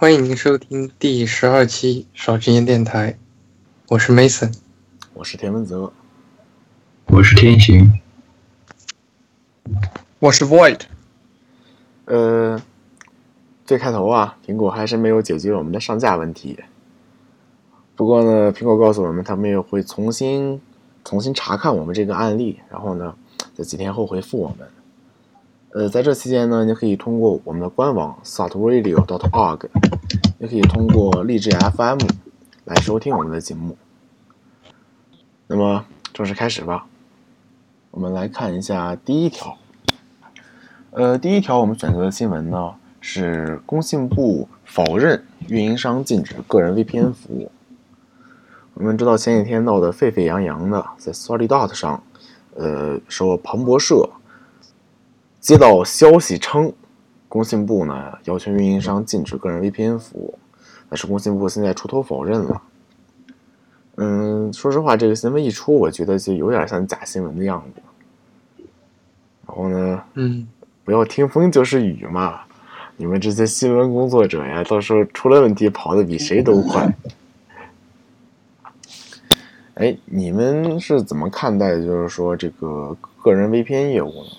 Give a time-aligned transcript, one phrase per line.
[0.00, 3.18] 欢迎您收听第十二期少之言电台，
[3.90, 4.50] 我是 Mason，
[5.12, 5.92] 我是田文泽，
[7.08, 8.00] 我是天行，
[10.18, 10.80] 我是 Void。
[12.06, 12.62] 呃，
[13.66, 16.58] 最开头啊，苹果还是没有解决我们的上架问题。
[17.94, 20.62] 不过呢，苹果告诉我们，他们也会重新
[21.04, 23.14] 重新查看我们这个案例，然后呢，
[23.52, 24.66] 在几天后回复我们。
[25.72, 29.68] 呃，在这期间呢，你可以通过我们的官网 saltradio.org，
[30.40, 31.98] 也可以通过荔枝 FM
[32.64, 33.76] 来收听我们的节目。
[35.46, 36.86] 那么，正式开始吧。
[37.92, 39.56] 我们来看一下第一条。
[40.90, 47.52] 呃，第一条我们选择的新闻呢，是工信部否认运营商禁止个人 VPN 服务。
[48.74, 52.02] 我们知道前几天闹得沸沸扬扬的，在 Solidot 上，
[52.56, 54.10] 呃，说彭博社。
[55.40, 56.72] 接到消息称，
[57.26, 60.38] 工信部呢要求运营商禁止个人 VPN 服务，
[60.88, 62.62] 但是工信部现在出头否认了。
[63.96, 67.82] 嗯，说实话，这个新闻一出，我觉得就有点像假新闻的样子。
[69.46, 70.46] 然后呢，嗯，
[70.84, 72.42] 不要听风就是雨嘛，
[72.96, 76.94] 你们这些新闻工作者呀，到时候出了问题，跑的比谁都快。
[79.74, 84.30] 哎，你们是怎么看待就是说这个个人 VPN 业务呢？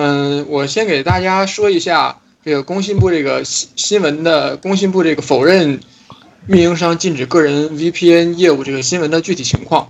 [0.00, 5.80] 嗯，我先给大家说一下这个工信部这个新新闻的工信部这个否认
[6.46, 9.88] 运营商禁止个人 VPN 业务这个新闻的具体情况。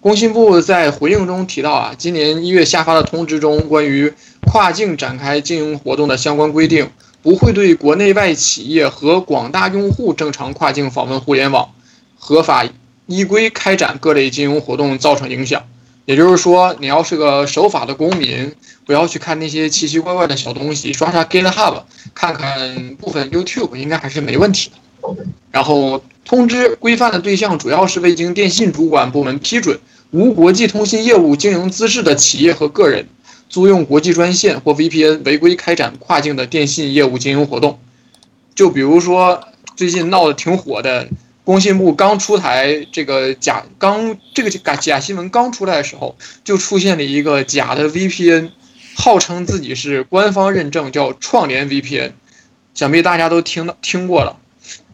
[0.00, 4.12] 工信部在回应中提到啊，今年一月下发的通知中，关于
[4.46, 6.88] 跨境展开经营活动的相关规定，
[7.24, 11.68] 不会对国内外企业和广大用户正常跨境访问互联网、
[12.16, 12.64] 合法
[13.06, 15.64] 依规开展各类金融活动造成影响。
[16.08, 18.50] 也就是说，你要是个守法的公民，
[18.86, 21.82] 不要去看那些奇奇怪怪的小东西，刷刷 GitHub，
[22.14, 25.14] 看看部分 YouTube，应该还是没问题的。
[25.50, 29.78] 然后通知规范的对象主要是未经电信主管部门批准、
[30.10, 33.06] 无国际通信业务经营资质的企业和个人，
[33.50, 37.78] 租用国际专线或 VPN 违规开展跨境的电信业务经营活动。
[38.54, 39.44] 就比如说
[39.76, 41.06] 最近闹得挺火的。
[41.48, 46.14] 工信部刚出台这个假刚这个假假新闻刚出来的时候，
[46.44, 48.50] 就出现了一个假的 VPN，
[48.94, 52.12] 号称自己是官方认证，叫创联 VPN，
[52.74, 54.36] 想必大家都听到听过了，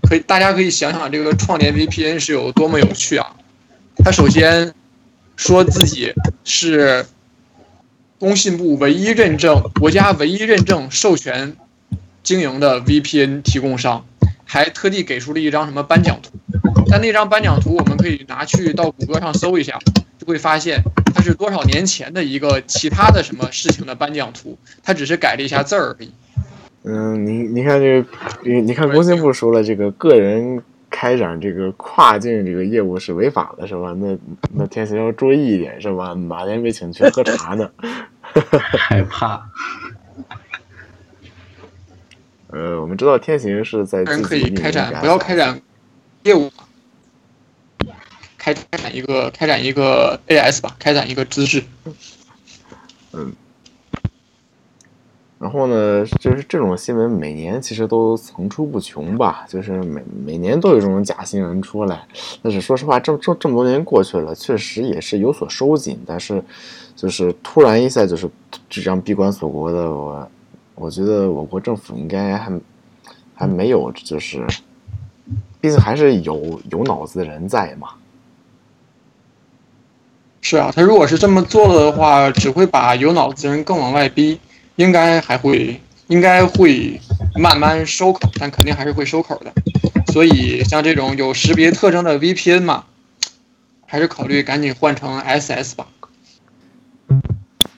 [0.09, 3.35] 可以大家可以想想这个创联 VPN 是有多么有趣啊！
[4.05, 4.73] 他首先
[5.35, 6.13] 说自己
[6.45, 7.05] 是
[8.21, 11.57] 工信部唯一认证、国家唯一认证授权
[12.23, 14.07] 经营的 VPN 提供商。
[14.45, 16.39] 还特地给出了一张什么颁奖图，
[16.91, 19.79] 但那张颁奖图我们可以拿去到谷歌上搜一下，
[20.19, 20.81] 就会发现
[21.15, 26.11] 它是多少年前的一个其他的什么事情的颁奖图，它只是改了一下字儿而已。
[26.85, 28.09] 嗯，你你看这个，
[28.45, 33.95] 你你看工信部说了，这个个人开展这个跨境这个业务是违法的，是吧？
[33.99, 34.17] 那
[34.53, 36.15] 那天行要注意一点，是吧？
[36.15, 37.71] 马天被请去喝茶呢？
[38.79, 39.43] 害怕。
[42.55, 45.61] 呃，我们知道天行是在人可以开展，不要开展
[46.23, 46.49] 业务，
[48.39, 51.65] 开开展一个开展一个 AS 吧，开展一个资质。
[53.13, 53.33] 嗯，
[55.41, 62.07] 然后呢，就是这种新闻每年其实都层出不穷吧，就是每每年都有这种假新闻出来。
[62.41, 65.99] 但是说实话，这这这么多年过去了，确实也是有所收紧。
[66.07, 66.41] 但是，
[66.95, 68.31] 就是突然一下就是
[68.71, 70.31] 这样闭关锁国的我。
[70.75, 72.61] 我觉得我国政府应该还
[73.35, 74.45] 还没有，就是，
[75.61, 77.91] 毕竟还是有有脑子的人在嘛。
[80.41, 84.39] 是啊，他如果是这么做了的话，只会把有脑子的人更往外逼，
[84.77, 87.01] 应该还会应该会
[87.35, 89.53] 慢慢收口，但肯定还是会收口的。
[90.13, 92.85] 所以像这种有识别特征的 VPN 嘛，
[93.87, 95.87] 还是考虑赶紧换成 SS 吧。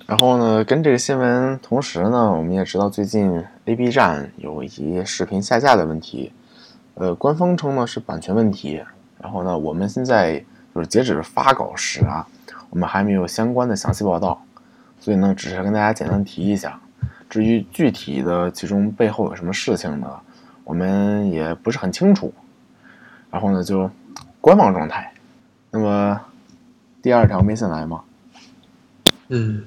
[0.06, 6.32] 然后呢，跟这个新闻同时呢，我们也知道最近 A B 站有一些视频下架的问题，
[6.94, 8.80] 呃，官方称呢是版权问题。
[9.20, 10.38] 然后呢，我们现在
[10.72, 12.24] 就是截止发稿时啊，
[12.70, 14.40] 我们还没有相关的详细报道，
[15.00, 16.78] 所以呢，只是跟大家简单提一下。
[17.28, 20.08] 至于具体的其中背后有什么事情呢，
[20.62, 22.32] 我们也不是很清楚。
[23.28, 23.90] 然后呢，就
[24.40, 25.12] 官方状态。
[25.72, 26.20] 那么
[27.02, 28.04] 第二条没先来吗？
[29.30, 29.64] 嗯。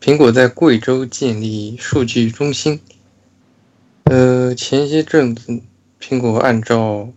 [0.00, 2.80] 苹果在贵州建立数据中心。
[4.04, 5.60] 呃，前些阵子，
[6.00, 7.08] 苹果按照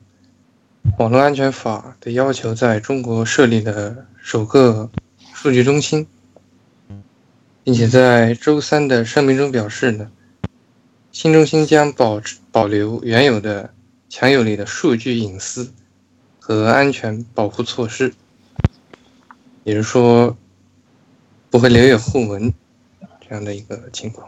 [0.97, 4.89] 网络安全法的要求，在中国设立了首个
[5.33, 6.07] 数据中心。
[7.65, 10.11] 并且在周三的声明中表示呢，
[11.13, 13.73] 新中心将保持保留原有的
[14.09, 15.71] 强有力的数据隐私
[16.39, 18.13] 和安全保护措施，
[19.63, 20.35] 也就是说
[21.53, 22.51] 不会留有后门
[23.21, 24.27] 这样的一个情况。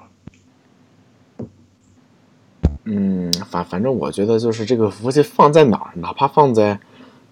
[2.84, 6.80] 嗯，反反正我觉得就是这个服务器放在哪儿，哪怕放在。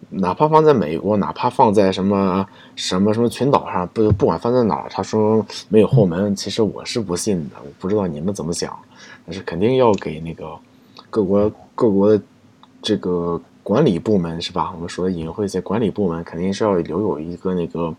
[0.10, 2.45] 哪怕放在美国，哪怕放在什么
[2.75, 7.56] 什么什么群岛上，不不管放在哪儿，他说没有后门，其实我是不信的。
[7.63, 8.78] 我不知道你们怎么想，
[9.25, 10.56] 但是肯定要给那个
[11.10, 12.22] 各国各国的
[12.81, 14.72] 这个管理部门是吧？
[14.75, 17.95] 我们说的隐晦一些，管理部门肯定是要留有一个那个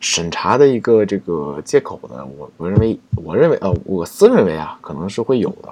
[0.00, 2.24] 审查的一个这个借口呢。
[2.38, 5.68] 我我认为，我认为呃，我私认为啊，可能是会有的。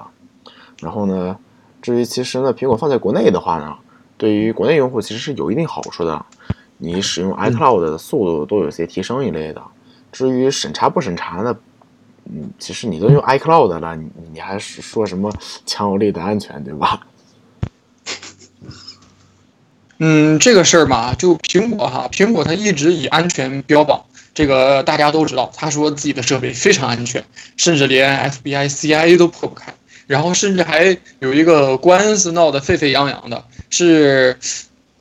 [0.80, 1.36] 然后呢，
[1.80, 3.76] 至于其实呢，苹果放在国内的话呢？
[4.16, 6.24] 对于国内用户其实是有一定好处的，
[6.78, 9.62] 你使用 iCloud 的速度都有些提升一类的。
[10.12, 11.56] 至于审查不审查呢？
[12.26, 15.30] 嗯，其实你都用 iCloud 了，你你还是说什么
[15.66, 17.06] 强有力的安全，对吧？
[19.98, 24.02] 嗯，这个事儿嘛，就苹果哈，苹果它一直以安全标榜，
[24.34, 27.24] 这个大家都知道，他说自己的设备非常安全，
[27.56, 29.72] 甚至连 FBI、CIA 都破不开。
[30.06, 34.36] 然后甚至还有一个官司闹得沸沸扬扬的，是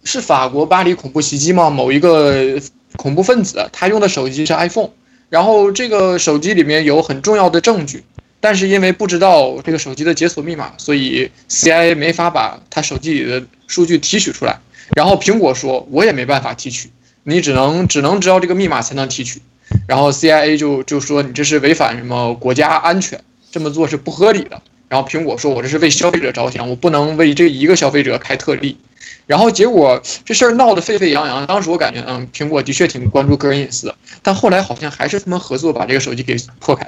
[0.06, 1.69] 是法国巴黎恐怖袭击吗？
[1.69, 2.57] 某一个
[2.95, 4.91] 恐怖分子他用的手机是 iPhone，
[5.30, 8.01] 然后这个手机里面有很重要的证据，
[8.39, 14.57] 但是因为不知道这个手机的解锁密码，所以 CIA 没法把他手机里的数据提取出来。
[14.95, 16.89] 然后苹果说，我也没办法提取，
[17.23, 19.41] 你只能只能知道这个密码才能提取。
[19.87, 23.19] 然后 CIA 就就说你这是违反什么国家安全，
[23.51, 24.61] 这么做是不合理的。
[24.89, 28.77] 然后苹果说：“我这是为消费者着想，我不能为这一个消费者开特例。”
[29.25, 31.47] 然后结果这事儿闹得沸沸扬扬。
[31.47, 33.95] 当时我感觉，嗯，苹果的确挺关注个人隐私的。
[34.21, 36.87] 但后来好像还是他们合作把这个手机给破开。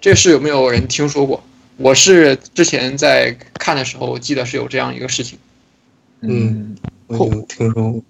[0.00, 1.42] 这事有没有人听说过？
[1.78, 5.38] 我是之前在看的时候记得是有这样一个事情。
[6.20, 6.76] 嗯，
[7.06, 8.02] 我有听说过。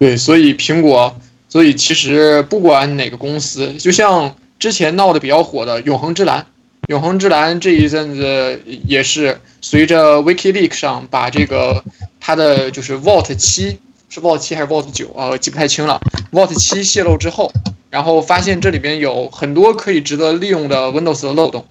[0.00, 1.14] 对，所以苹果，
[1.50, 6.46] 所以其实不管哪个公司，就像之前闹得比较火的永恒之蓝。
[6.88, 11.84] 永恒之蓝这一阵子也是随着 WikiLeaks 上把这个
[12.18, 16.00] 它的就是 Vault 七是 Vault 七还是 Vault 九啊，记不太清了。
[16.32, 17.52] Vault 七泄露之后，
[17.90, 21.66] 然后发现这里边有很多可以值得利用的 Windows 的漏洞。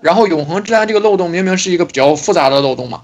[0.00, 3.02] 然后永恒之蓝这个漏洞明明是一个比较复杂的漏洞嘛，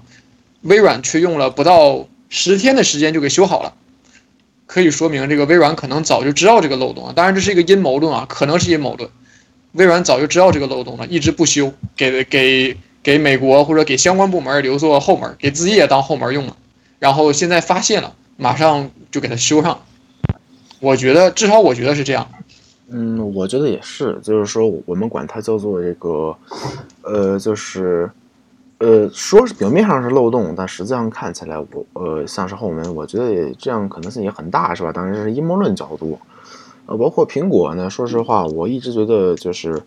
[0.61, 3.73] 微软却用了不到十天的时间就给修好了，
[4.69, 7.13] 可以说明这个微软可能早就知道这个漏洞啊。
[7.15, 9.09] 当然这是一个阴谋论啊，可能是阴谋论。
[9.71, 16.55] 微软早就知道这个漏洞了，一直不修，给给给美国或者给相关部门留作后门，给自己也当后门用了。
[16.99, 19.79] 然后现在发现了，马上就给它修上。
[20.79, 22.29] 我觉得，至少我觉得是这样。
[22.91, 26.35] 嗯，我觉得也是，就是说我们管它叫做这个，
[27.01, 28.07] 呃，就是
[28.79, 32.95] 呃，说是表面上是漏洞，但实际上看起来我呃像是后门。
[32.95, 34.91] 我觉得也这样可能性也很大，是吧？
[34.91, 36.17] 当然这是阴谋论角度。
[36.85, 39.83] 呃，包括苹果呢，说实话，我一直觉得就是，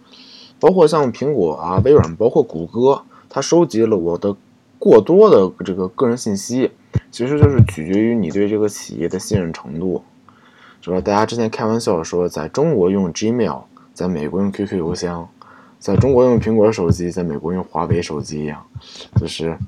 [0.61, 4.37] 包括像苹果啊、微软，包括谷歌，它收集了我的
[4.79, 6.71] 过多的这个个人信息，
[7.11, 10.03] 其实就是取决于你对这个企业的信任程度，
[10.83, 11.01] 是吧？
[11.01, 13.63] 大家之前开玩笑说，在中国用 Gmail，
[13.95, 15.29] 在美国用 QQ 邮箱，
[15.83, 18.65] 在中国用苹果手机，在美国用华为手机一样，
[19.17, 19.59] 就是，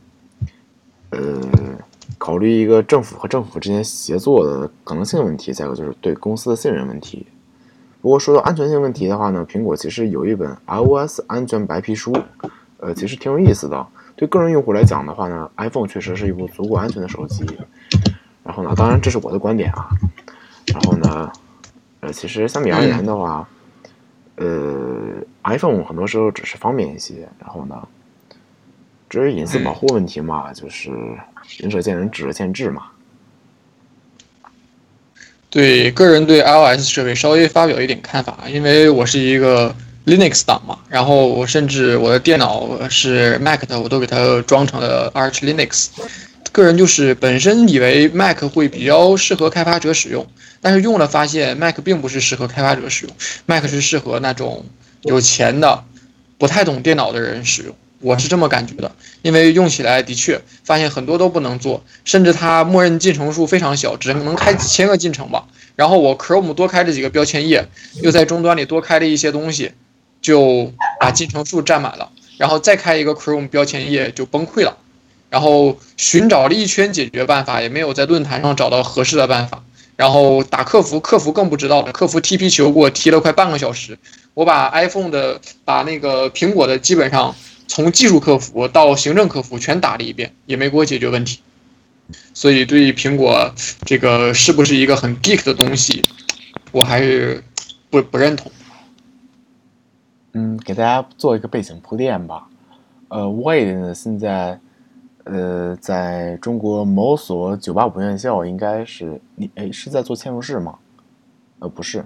[1.11, 1.40] 呃，
[2.18, 7.26] 考虑一个政府和政府之间协作的可能性问题，再一个就是对公司的信任问题。
[8.00, 12.16] 不过说到安全性问题的话呢，苹果其实有一本 iOS 安全白皮书，
[12.78, 13.85] 呃，其实挺有意思的。
[14.14, 17.44] 对个人用户来讲的话呢，iPhone 确实是一部足够安全的手机。
[18.44, 19.88] 然后呢，当然这是我的观点啊。
[20.73, 21.33] 然后呢，
[21.99, 23.49] 呃，其实相比而言的话，
[24.37, 24.93] 呃
[25.44, 27.28] ，iPhone 很多时候只是方便一些。
[27.38, 27.86] 然后呢，
[29.08, 30.90] 至于隐私保护问题嘛，就是
[31.58, 32.82] 仁者见仁，智者见智嘛。
[35.50, 39.72] 对个人对 iOS 设备稍微发表一点看法，因为我是一个
[40.04, 45.90] Linux 党嘛，然后我甚至我的电脑是 Mac 的，我都给它装成了 Arch Linux。
[46.50, 50.26] 个人就是本身以为 Mac 会比较适合开发者使用，
[50.60, 54.64] 但是用了发现 Mac 并不是适合开发者使用，Mac 是适合那种
[55.04, 55.84] 有钱的、
[56.37, 57.75] 不太懂电脑的人使用。
[58.00, 58.92] 我是这么感觉的，
[59.23, 65.46] 因为用起来的确发现很多都不能做，甚至它默认进程数非常小，只能开几千个进程吧。
[65.75, 67.66] 然后我 Chrome 多开了几个标签页，
[68.02, 69.73] 又在终端里多开了一些东西，
[70.20, 70.70] 就
[71.00, 72.11] 把进程数占满了。
[72.37, 74.76] 然后再开一个 Chrome 标签页就崩溃了。
[75.30, 79.63] 然后寻找了一圈解决办法，也没有在论坛上找到合适的办法。
[79.96, 83.96] 然后打客服，客服更不知道了，客服踢皮球给我踢了快半个小时。
[84.34, 87.32] 我把 iPhone 的，把那个苹果的，基本上
[87.68, 91.38] 从技术客服到行政客服全打了一遍，也没给我解决问题。
[92.34, 96.02] 所以对于苹果这个是不是一个很 geek 的东西，
[96.72, 97.44] 我还是
[97.88, 98.50] 不不认同。
[100.32, 102.48] 嗯，给大家做一个背景铺垫吧。
[103.08, 104.58] 呃，Wade 现在。
[105.25, 110.78] 呃，在中国某所985院校，应该是你哎，是在做嵌入式吗？
[111.61, 112.04] 呃，不是，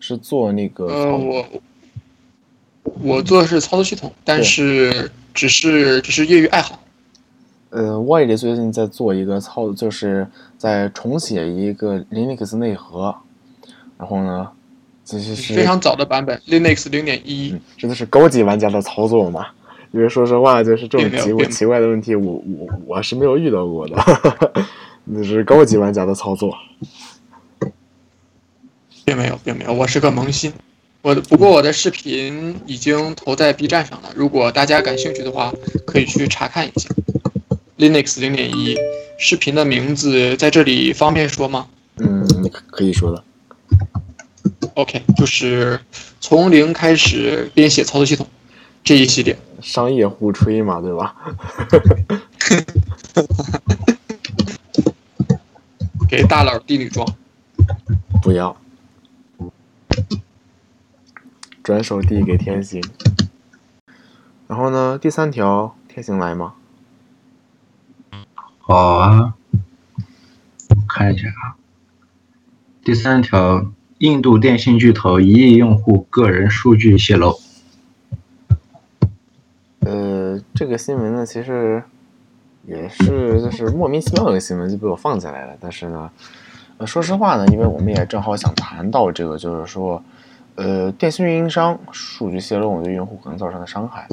[0.00, 0.86] 是做那个。
[0.86, 1.46] 呃，我
[3.02, 6.80] 我做的是操作系统，但是只是只是业余爱好。
[7.70, 13.14] 呃，我也最近在做一个操，就是在重写一个 Linux 内核，
[13.98, 14.48] 然后呢，
[15.04, 19.48] 这是非常早的版本 Linux 零点一真的是高级玩家的操作吗？
[19.92, 23.96] 因为说实话，就是这种奇怪奇怪的问题，我我我是没有遇到过的，
[25.04, 26.54] 那是高级玩家的操作，
[29.04, 30.52] 并没有，并没有，我是个萌新。
[31.02, 35.54] 我不过我的视频已经投在 B 站上了，如果大家感兴趣的话，
[35.86, 36.88] 可以去查看一下。
[37.78, 38.76] Linux 零点一
[39.18, 41.68] 视频的名字在这里方便说吗？
[41.98, 42.26] 嗯，
[42.70, 43.22] 可以说的。
[44.74, 45.80] OK，就是
[46.20, 48.26] 从零开始编写操作系统。
[48.82, 51.14] 这一系列商业互吹嘛，对吧？
[56.08, 57.06] 给大佬递女装，
[58.22, 58.56] 不要，
[61.62, 62.82] 转手递给天行。
[64.46, 66.54] 然后呢，第三条，天行来吗？
[68.58, 69.34] 好啊，
[70.88, 71.56] 看一下啊。
[72.84, 77.40] 第三条，印度电信巨头一亿用户个人数据泄露。
[80.56, 81.82] 这个新闻呢，其实
[82.64, 85.52] 也是就是莫名其妙的新闻就被我放进来了。
[85.60, 86.10] 但是呢，
[86.78, 90.02] 呃，说实话呢，因为我们也正好想谈到这个，就是说，
[90.54, 94.08] 呃，电信运营商数据泄露对用户可能造成的伤害。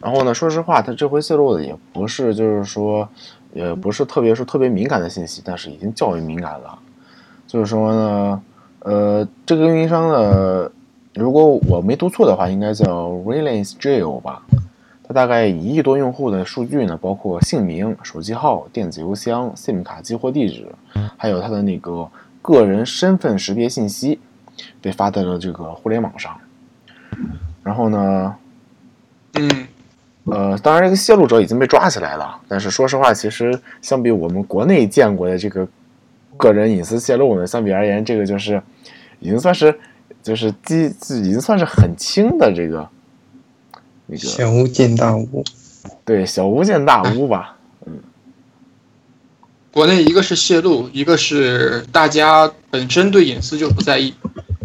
[0.00, 3.06] 然后呢，说实话，它这回泄露的也不是就是说，
[3.52, 6.78] 也不是特别说特别敏感的信息，但是已经较为敏感了。
[7.46, 8.42] 就是说呢，
[8.78, 10.72] 呃，这个运营商的。
[11.14, 14.42] 如果我没读错的话，应该叫 Reliance Jio 吧。
[15.06, 20.66] 它大概一亿多用户的数据呢，包括姓名、手机号、电子邮箱、SIM 卡激活地址，
[21.16, 22.10] 还有它的那个
[22.42, 24.18] 个人身份识别信息，
[24.80, 26.36] 被发在了这个互联网上。
[27.62, 28.36] 然后呢，
[29.34, 29.66] 嗯，
[30.24, 32.40] 呃，当然这个泄露者已经被抓起来了。
[32.48, 35.68] 但是说实话，其实相比我们国内见过的这个
[36.36, 38.60] 个人隐私泄露呢，相比而言，这个就是
[39.20, 39.78] 已经算是。
[40.22, 42.88] 就是基已经算是很轻的这个
[44.06, 45.44] 那个小巫见大巫，
[46.04, 47.98] 对小巫见大巫吧， 嗯。
[49.70, 54.14] 国内一个是泄露，一个是大家本身对隐私就不在意。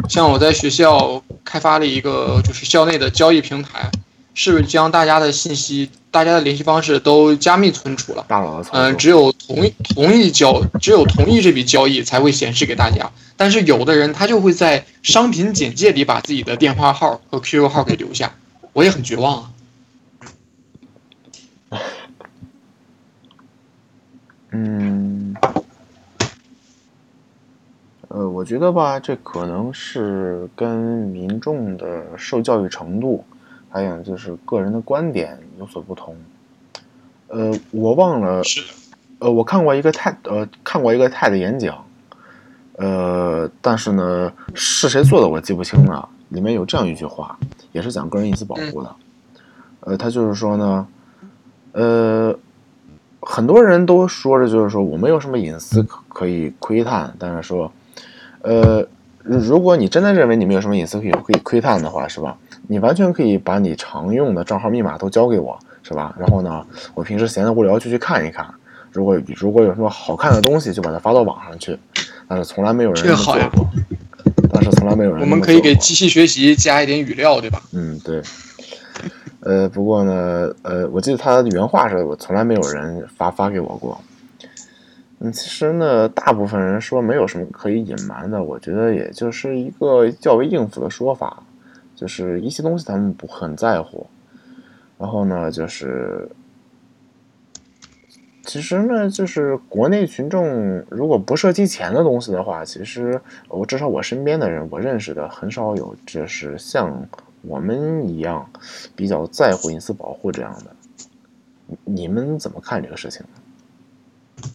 [0.08, 3.92] 像我在学校开发了一个就是校内的交易平台，
[4.34, 8.24] 是将大家的信息、大家的联系方式都加密存储了。
[8.28, 13.12] 大佬的嗯，只有同意同意交，只有同意这笔交易才会显示给大家。
[13.36, 18.34] 但是有的人他就会在商品简介里把自己的电话号和 QQ 号给留下，
[18.74, 19.52] 我也很绝望啊。
[24.52, 25.34] 嗯，
[28.10, 33.24] 呃，我觉得吧，这可能是跟民众的受教育程度，
[33.70, 36.16] 还有就是个人的观点有所不同。
[37.28, 38.42] 呃，我忘了，
[39.20, 41.86] 呃，我看过一个泰，呃，看过一个泰的演讲。
[42.74, 46.10] 呃，但是呢，是谁做的我记不清了。
[46.32, 47.38] 里面有这样一句话，
[47.72, 48.96] 也是讲个人隐私保护的。
[49.82, 50.88] 呃，他就是说呢，
[51.74, 52.36] 呃，
[53.20, 57.72] 很多人都说着就是说我没有什么隐私可可以窥探，但是说，
[58.42, 58.86] 呃，
[59.24, 62.38] 如果你真的认为你没有什么隐私可以可以窥探的话，是吧？
[62.68, 66.16] 你完全可以把你常用的账号密码都交给我，是吧？
[66.18, 68.46] 然后呢，我平时闲得无聊就去看一看。
[68.92, 71.78] 如果如果有什么好看的东西，就把它发到网上去。
[72.28, 73.68] 但是从来没有人这么做过。
[74.62, 75.22] 但是从来没有人。
[75.22, 77.62] 我们可以给机器学习加一点语料，对吧？
[77.74, 78.22] 嗯，对。
[79.42, 84.00] 呃，不过呢，呃，我记得他的原话是我从来没有人发发给我过。
[85.20, 91.42] 嗯，其实呢，大部分人说没有什么可以隐瞒的，我觉得也就是一个较为应付的说法，
[91.96, 94.06] 就是一些东西他们不很在乎。
[95.00, 96.30] 然后呢，就是。
[98.44, 107.08] 其实呢，就是国内群众如果不涉及钱的东西的话，其实我至少我身边的人，我认识的很少有就是像
[107.44, 108.50] 我们一样
[108.96, 110.76] 比较在乎隐私保护这样的。
[111.86, 114.50] 你们怎么看这个事情呢？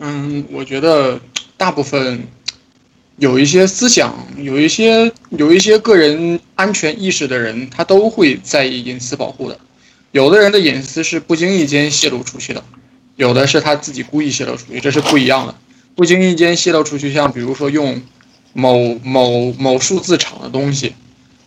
[0.00, 1.20] 嗯，我觉得
[1.56, 2.24] 大部分
[3.16, 9.58] 有一些思想、有一些有一些个人安全意识的人，他都会在意隐私保护的。
[10.12, 12.64] 有的人的隐私是不经意间泄露出去的，
[13.16, 15.54] 有的是他自己故意泄露出去，这是不一样的。
[15.94, 18.00] 不经意间泄露出去，像比如说用
[18.52, 20.94] 某某某数字厂的东西，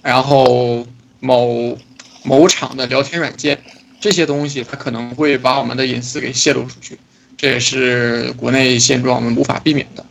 [0.01, 0.87] 然后
[1.19, 1.77] 某
[2.23, 3.61] 某厂的聊天软件，
[3.99, 6.97] 这些东西它可能会把我们的隐私给泄露出去。
[7.35, 10.05] 这也是国内现状，我们无法避免的。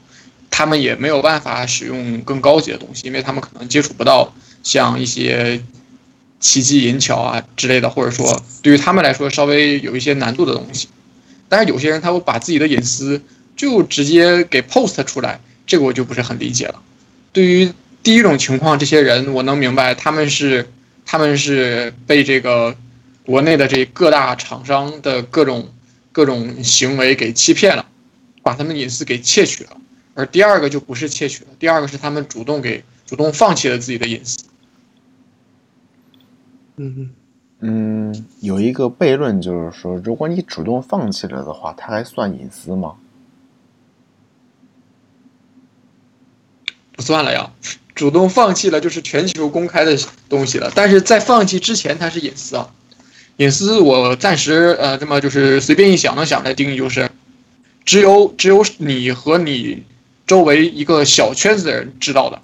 [0.50, 5.62] 他们也没有办法使用更高级的东西，因为他们可能接触不到像一些
[6.42, 10.88] 奇迹银桥啊之类的，或者说对于他们来说稍微有一些难度的东西。
[11.48, 13.22] 但是有些人他会把自己的隐私
[13.56, 16.82] 就直接给 post 出来，这个我就不是很理解了。
[17.32, 17.72] 对于
[18.02, 20.68] 第一种情况，这些人我能明白，他们是
[21.06, 22.76] 他们是被这个
[23.24, 25.72] 国内的这各大厂商的各种。
[26.14, 27.86] 各种行为给欺骗了，
[28.42, 29.70] 把他们隐私给窃取了，
[30.12, 34.40] 而第二个就不是窃取了，第二个是他们主动给主动放弃了自己的隐私。
[36.76, 37.10] 嗯
[37.60, 42.94] 嗯，有一个悖论就是说，如果你主动放弃了的话，它还算隐私吗？
[46.94, 47.52] 不算了呀，
[47.94, 49.96] 主动放弃了就是全球公开的
[50.28, 52.70] 东西了，但是在放弃之前它是隐私啊。
[53.38, 57.10] 隐私，我暂时呃，这么就是随便一想能想的定义就是，
[57.84, 59.84] 只有只有你和你
[60.26, 62.42] 周围一个小圈子的人知道的，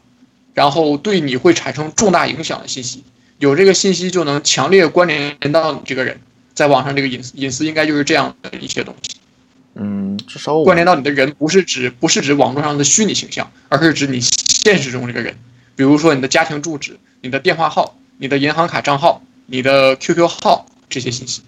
[0.54, 3.04] 然后对你会产生重大影响的信息，
[3.38, 6.20] 有这个信息就能强烈关联到你这个人，
[6.54, 9.16] 在网上这个隐私隐私应该就是这样的一些东西。
[9.74, 15.36] 嗯，至少关联到你的人不是指不是指网络上的虚拟形象，而是指你现实中这个人，
[15.76, 20.66] 比如说你的家庭住址、你的电话号、你的银行卡账号、你的 QQ 号。
[20.90, 21.42] 这些信息，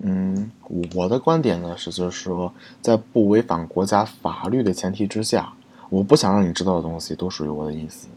[0.00, 0.50] 嗯，
[0.94, 5.52] 我的观点呢是，就是说，在不违反国家法律的前提之下，
[5.88, 8.08] 我不想让你知道的东西都属于我的隐私。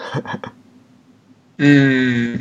[1.58, 2.40] 嗯，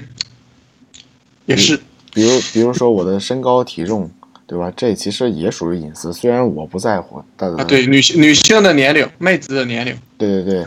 [1.45, 1.79] 也是，
[2.13, 4.09] 比如，比如说我的身高体重，
[4.47, 4.71] 对吧？
[4.75, 10.65] 这其实也属于隐私，虽然我不在乎，但啊，对，女性女性的年龄，妹子的年龄，对对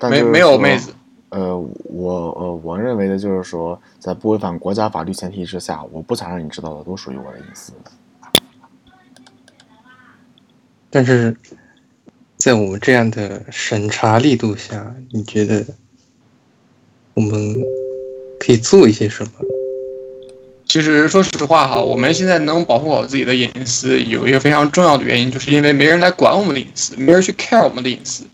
[0.00, 0.92] 对，没没有妹子。
[1.30, 7.72] 呃，我呃，我认为的就是说，在不违反国家法律前提之下，我不想让你知道的都属于我的隐私。
[10.88, 11.36] 但是，
[12.36, 15.66] 在我们这样的审查力度下，你觉得
[17.16, 17.54] 我们
[18.38, 19.30] 可以做一些什么？
[20.66, 28.24] 其实，说实话哈，我们现在能保护好自己的隐私，有一个非常重要的原因，就是因为没人来管我们的隐私，没人去 care 我们的隐私。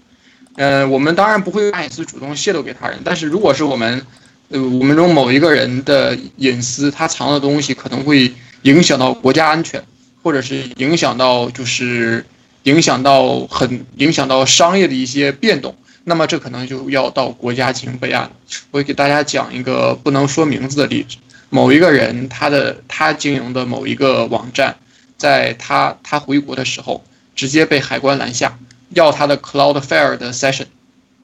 [0.57, 4.05] 呃，我们当然不会把隐私主动泄露给他人，但是如果是我们，
[4.49, 9.81] 呃，我们中某一个人的隐私，他藏的东西可能会影响到国家安全，
[10.25, 12.25] 或者是影响到就是
[12.65, 15.73] 影响到很影响到商业的一些变动，
[16.05, 18.33] 那么这可能就要到国家进行备案了。
[18.71, 21.17] 我给大家讲一个不能说名字的例子，
[21.51, 24.77] 某一个人他的他经营的某一个网站，
[25.17, 27.05] 在他他回国的时候，
[27.37, 28.59] 直接被海关拦下。
[28.91, 30.67] 要他的 Cloudflare 的 session，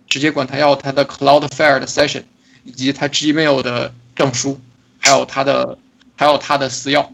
[0.06, 2.22] 直接管他要他的 Cloudflare 的 session，
[2.64, 4.58] 以及他 Gmail 的证书，
[5.00, 5.76] 还有他的
[6.16, 7.08] 还有他的私钥，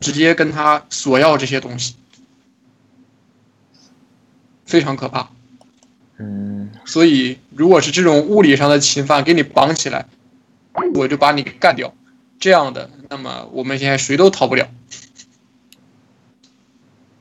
[0.00, 1.96] 直接跟他索要这些东西，
[4.64, 5.28] 非常可怕。
[6.22, 10.04] 嗯，所以如果是这种物理上的侵犯，给你绑起来，
[10.94, 11.94] 我就把你干掉，
[12.38, 14.68] 这样的，那么我们现在谁都逃不了。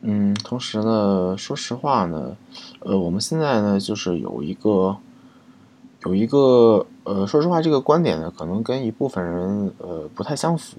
[0.02, 2.36] 嗯，同时呢，说实话呢。
[2.82, 4.98] 呃，我们现在呢，就是有一个，
[6.06, 10.78] 有一个，呃，说实话，这个观点呢，可能跟一部分人，呃，不太相符。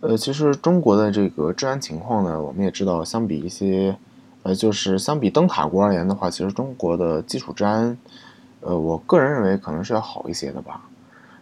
[0.00, 3.96] 呃，其实中国的这个治安情况呢，我们也知道，相比一些，
[4.42, 7.96] 呃，就是相比灯塔国而言的话，其实中国的基础治安，
[8.60, 10.82] 呃，我个人认为可能是要好一些的吧。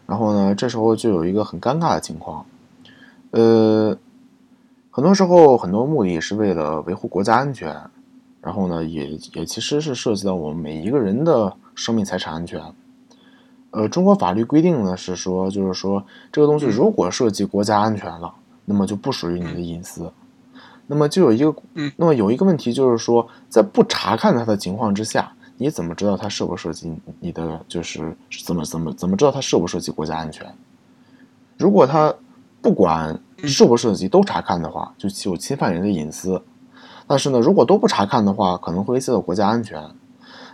[0.06, 2.44] 然后呢，这时候就有一个很尴尬的情况，
[3.30, 3.96] 呃，
[4.90, 7.74] 很多时候很多目的是为了维护国家安全。
[8.42, 12.58] 然后呢，也也其实是涉及到我们每一个人的生命财产安全。
[13.70, 18.32] 呃，中国法律规定呢是说，就是说这个东西如果涉及国家安全了，
[18.64, 20.10] 那么就不属于你的隐私。
[20.92, 21.54] 那么就有一个，
[21.94, 27.64] 那么有一个问题就是说，在不查看它的情况之下，你怎么知道它涉不涉及你的？
[27.68, 30.52] 就是怎么怎么怎么知道它涉不涉及国家安全？
[31.56, 32.12] 如果它
[32.60, 36.42] 不管涉不涉及都查看的话，就有侵犯人的隐私。
[37.06, 39.80] 但是呢，如果都不查看的话，可能会威胁到国家安全。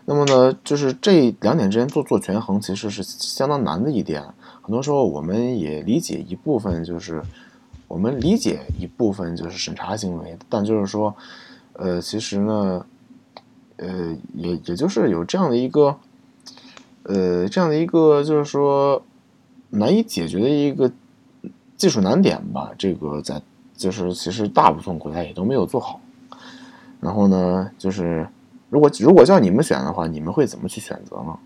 [0.05, 4.22] 那么呢，就是这两点之间做做权衡，其实是相当难的一点。
[4.61, 7.22] 很多时候，我们也理解一部分，就是
[7.88, 11.14] 我们理解一部分就是审查行为，但就是说，
[11.75, 12.85] 呃，其实呢，
[13.77, 15.96] 呃，也也就是有这样的一个，
[17.05, 19.03] 呃，这样的一个就是说
[19.70, 20.90] 难以解决的一个
[21.77, 22.72] 技术难点吧。
[22.77, 23.40] 这个在
[23.75, 26.01] 就是其实大部分国家也都没有做好。
[27.01, 28.27] 然后呢，就是
[28.68, 31.38] 如果如果叫你们选的话，你们会怎么去选择呢？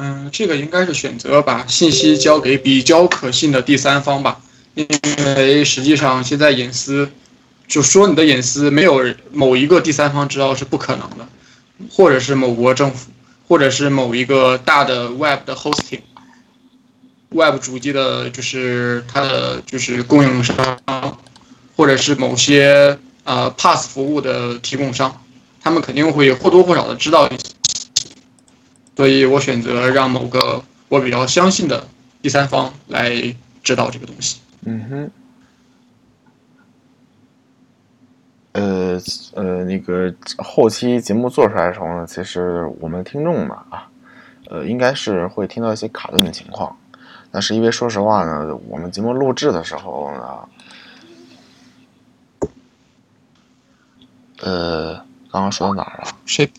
[0.00, 4.40] 嗯，这个应该是选择把信息交给比较可信的第三方吧，
[4.74, 4.86] 因
[5.24, 7.10] 为实际上现在隐私，
[7.66, 11.26] 就说你的隐私没有某一个第三方知道是不可能的，
[11.90, 13.10] 或者是某国政府，
[13.48, 20.78] 或者是某一个大的 Web 的 hosting，Web 主机的，就是它的就是供应商，
[21.76, 25.20] 或者是某些呃 Pass 服务的提供商，
[25.60, 27.47] 他们肯定会或多或少的知道一些。
[28.98, 31.86] 所以我选择让某个我比较相信的
[32.20, 33.32] 第三方来
[33.62, 34.40] 指导这个东西。
[34.64, 35.10] 嗯哼。
[38.54, 39.00] 呃
[39.34, 43.88] 呃，那个后期节目做出来的时候呢，其实我们听众嘛啊，
[44.48, 46.76] 呃，应该是会听到一些卡顿的情况。
[47.30, 52.48] 但是因为说实话呢，我们节目录制的时候呢，
[54.40, 54.96] 呃，
[55.30, 56.08] 刚刚说到哪儿了？
[56.26, 56.50] 谁？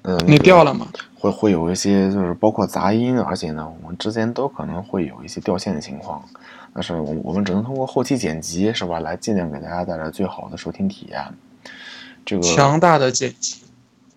[0.00, 0.88] 呃，你掉了吗？
[1.26, 6.22] 会会有一些就是包括杂音，而且呢，我们之间都可能会有一些掉线的情况。
[6.72, 11.22] 但是我我们只能通过后期剪辑，是吧，来尽量给大家带来最好的收听体验。
[12.24, 13.62] 这个强大的剪辑。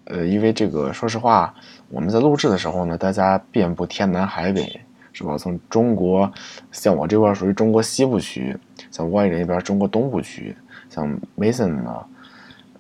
[0.06, 1.54] 呃，因为这个说实话，
[1.90, 4.82] 我们在录制的时候呢，大家遍布天南海北，
[5.14, 5.38] 是吧？
[5.38, 6.32] 从中国，
[6.72, 8.58] 像我这块属于中国西部区，
[8.90, 10.56] 像外人那边中国东部区，
[10.90, 12.06] 像 Mason 呢，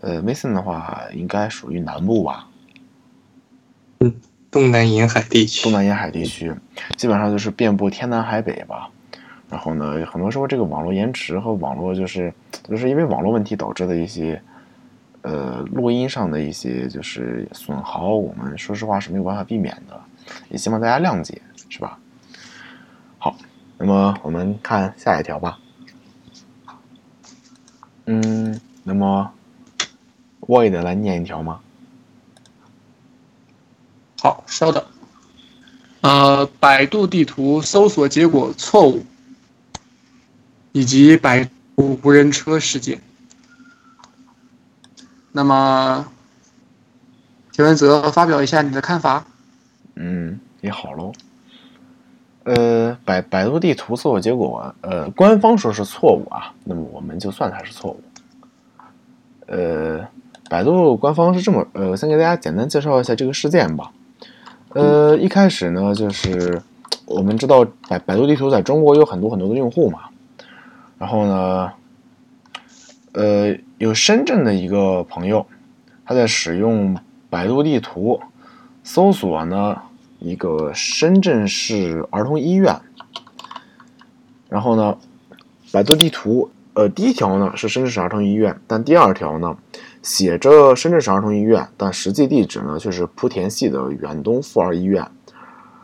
[0.01, 2.48] 呃，Mason 的话应该属于南部吧。
[4.51, 6.53] 东南沿海地区，东南沿海地区
[6.97, 8.89] 基本上就是遍布天南海北吧。
[9.49, 12.33] 然后呢，很多时候这个网络延迟和网络就是
[12.63, 14.39] 就是因为网络问题导致的一些
[15.23, 19.99] 呃录音上的一些就是损耗，我们说实话是没有办法避免的，
[20.49, 21.97] 也希望大家谅解，是吧？
[23.17, 23.35] 好，
[23.77, 25.57] 那么我们看下一条吧。
[28.05, 29.31] 嗯，那么
[30.41, 31.59] 我也得来念一条吗？
[34.21, 34.83] 好，稍等。
[36.01, 39.05] 呃，百度地图搜索结果错误，
[40.71, 41.43] 以及百
[41.75, 43.01] 度无人车事件。
[45.31, 46.05] 那么，
[47.51, 49.25] 田文泽发表一下你的看法。
[49.95, 51.11] 嗯，也好喽。
[52.43, 58.01] 呃，百百度地图搜索结果，呃，官方说是错误啊，那么我们就算它是错误。
[59.47, 60.07] 呃，
[60.49, 63.91] 百度官方是这么，呃，先给大家简单介绍一下这个事件吧。
[64.73, 66.61] 呃，一开始呢，就是
[67.05, 70.01] 我们知道百百度地图在中国有很多很多的用户嘛，
[70.99, 71.71] 然后呢，
[73.13, 75.47] 呃，有深圳的一个朋友，
[76.05, 76.95] 他在使用
[77.31, 78.21] 百度地图
[78.83, 79.81] 搜索呢
[80.19, 82.79] 一个深圳市儿童医院，
[84.49, 84.95] 然后呢，
[85.71, 89.57] 百度地图呃第一条呢是深圳市儿童医院，但第二条呢。
[90.01, 95.05] 写着深圳市儿童医院，但实际地址呢却是莆田系的远东妇儿医院，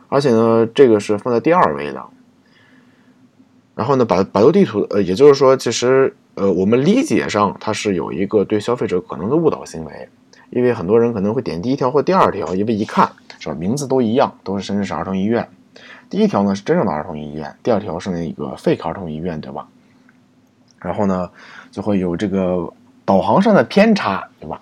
[0.08, 2.02] 而且呢，这个是放在第二位的。
[3.74, 10.08] 然后呢，百百度地图，呃，也就是说，其实，呃，我们理解上它是有一个对消费者可能的误导行为，
[10.48, 15.46] 因为很多人可能会点第一条或第二条，因为一看是吧，名字都一样，都是深圳市儿童医院。
[16.08, 19.68] 第一条呢是真正的儿童医院，第二条是那个 fake 儿童医院，对吧？
[20.78, 21.30] 然后呢，
[21.70, 22.72] 就会有这个。
[23.06, 24.60] 导航上的偏差，对吧？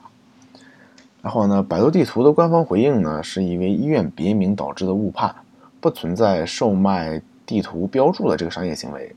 [1.23, 5.35] 然后呢，百度地图的官方回应呢，是因为医院别名导致的误判，
[5.81, 9.17] 不存在售卖地图标注的这个商业行为。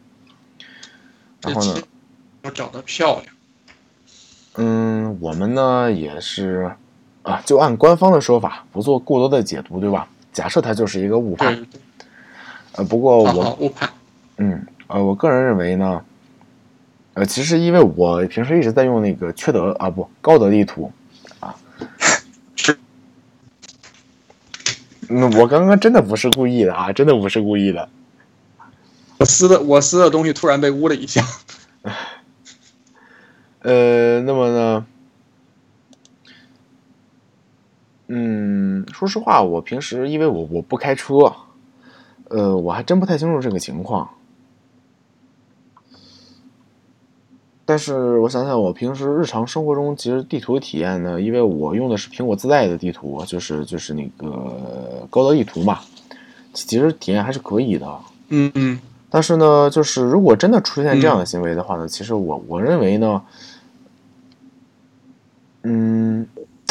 [1.41, 1.75] 然后呢，
[2.43, 3.25] 我长得漂亮。
[4.55, 6.71] 嗯，我们呢也是
[7.23, 10.07] 啊，就按官方的说法，不做过多的解读，对吧？
[10.31, 11.67] 假设它就是一个误判。
[12.71, 13.89] 呃，不过我误判。
[14.37, 16.01] 嗯，呃，我个人认为呢。
[17.17, 20.91] 呃，其实因为我平时一直在用那个缺德啊不高德地图，
[21.39, 21.55] 啊，
[22.55, 22.77] 是，
[25.09, 27.89] 嗯，我刚刚真的不是故意的啊，真的不是故意的。
[29.17, 31.25] 我撕的我撕的东西突然被污了一下。
[33.61, 34.85] 呃，那么呢，
[38.09, 41.33] 嗯，说实话，我平时因为我我不开车，
[42.25, 44.07] 呃，我还真不太清楚这个情况。
[47.67, 55.79] 但是我想想，我平时日常生活中其实地图体验呢，因为我用的是苹果自带的地图，就是就是那个高德地图嘛，
[56.53, 57.99] 其实体验还是可以的。
[58.29, 63.21] 嗯嗯，但是呢，就是如果真的出现这样的行为的话呢，其实我我认为呢，
[65.63, 66.25] 嗯，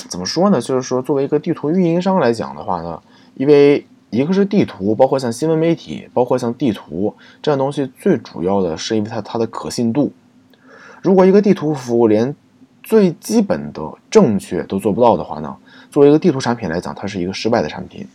[0.09, 0.59] 怎么说呢？
[0.63, 3.03] 就是说，作为一个地图运营商来讲的话呢，
[3.35, 10.11] 因为一个是地图，包括像新闻媒体，包括像地图这样东西，最主要的是因为它它的可信度。
[11.03, 12.35] 如果一个地图服务连
[12.83, 15.57] 最基本的正确都做不到的话呢，
[15.91, 18.07] 作为一个地图产品来讲，它是一个失败的产品。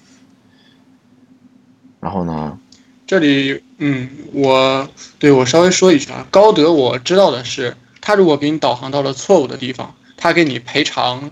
[2.00, 2.58] 然后呢，
[3.06, 4.90] 这里，嗯，我
[5.20, 11.32] 对我稍微说一句啊，高德我知道的是，他如果给你导航到了错误的地方，他给你赔偿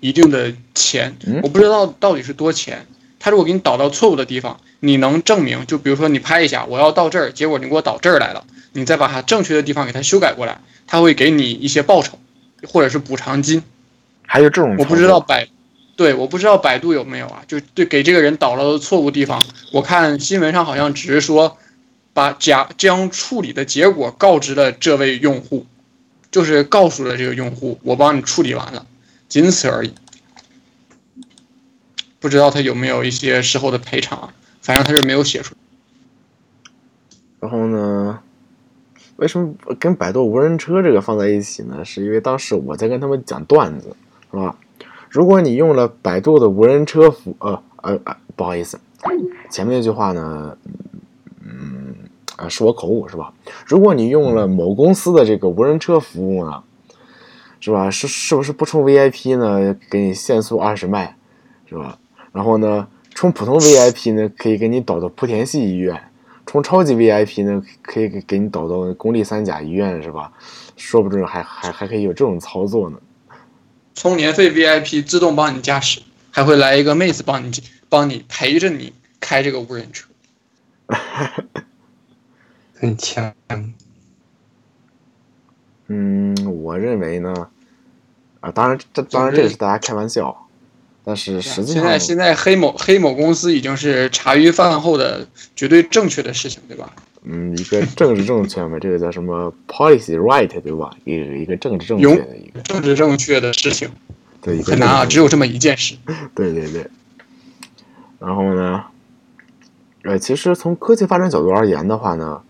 [0.00, 2.86] 一定的钱，嗯我不知道到底是多钱。
[3.18, 10.58] 他如果给你导到错误的地方，你能证明，就比如说你拍一下，我要到这儿，结果你给我导这儿来了，你再把它正确的地方给它修改过来，
[10.90, 12.18] 他会给你一些报酬，
[12.66, 13.62] 或者是补偿金。
[14.26, 15.46] 还有这种我不知道百，
[15.94, 17.44] 对，我不知道百度有没有啊？
[17.46, 19.40] 就对，给这个人导了错误地方，
[19.72, 21.56] 我看新闻上好像只是说，
[22.12, 25.64] 把假将处理的结果告知了这位用户，
[26.32, 28.84] 就是告诉了这个用户，我帮你处理完了，
[29.28, 29.94] 仅此而已。
[32.18, 34.34] 不知道他有没有一些事后的赔偿啊？
[34.60, 35.60] 反正他是没有写出来。
[37.38, 38.20] 然后呢，
[39.20, 41.84] 为什么跟百度无人车这个放在一起呢？
[41.84, 43.94] 是因为当时我在跟他们讲段子，
[44.30, 44.56] 是吧？
[45.10, 48.80] 如果你用了百度的无人车服，呃呃呃，不好意思，
[49.50, 50.56] 前面那句话呢，
[51.44, 51.94] 嗯
[52.36, 53.30] 啊，是我口误是吧？
[53.66, 56.62] 如果你用了某公司的这个无人车服务呢，
[57.60, 57.90] 是吧？
[57.90, 59.76] 是是不是不充 VIP 呢？
[59.90, 61.14] 给你限速二十迈，
[61.66, 61.98] 是吧？
[62.32, 66.00] 然后呢，充普通 VIP 呢，可以给你导到莆田系医院。
[66.50, 70.32] 充超级 VIP 呢，可以给给你导到公立三甲医院，是吧？
[70.76, 72.98] 说不准还还还可以有这种操作呢。
[73.94, 77.52] 充年费 VIP 自动帮你驾驶，还会来一个妹子帮你
[77.88, 80.08] 帮你陪着你开这个无人车。
[82.74, 83.32] 很强。
[85.86, 86.34] 嗯，
[86.64, 87.48] 我认为呢，
[88.40, 90.48] 啊，当然这当然这也是大家开玩笑，
[91.10, 96.88] 但是实际上现在现在黑某黑某公司已经是茶余饭后的绝对正确的事情，对吧？
[97.24, 100.88] 嗯，一个政治正确嘛，这个叫什么 policy right 对吧？
[101.04, 103.90] 一个一个政治正确永的一个政治正确的事情
[104.40, 105.96] 对一个很难啊，只有这么一件事。
[106.32, 106.86] 对对对。
[108.20, 108.84] 然后呢，
[110.04, 112.40] 呃，其实从科技发展角度而言的话呢，